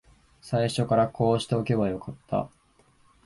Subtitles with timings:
[0.41, 2.49] 最初からこうしておけばよかった